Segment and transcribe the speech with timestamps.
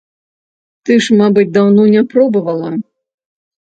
[0.87, 2.71] Ты ж, мабыць, даўно не пробавала.